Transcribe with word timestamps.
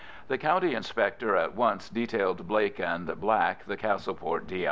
The 0.29 0.39
County 0.39 0.73
Inspector 0.73 1.35
at 1.35 1.53
once 1.53 1.87
detailed 1.87 2.47
Blake 2.47 2.79
and 2.79 3.05
Black, 3.19 3.65
the 3.65 3.77
Castleport 3.77 4.47
D. 4.47 4.59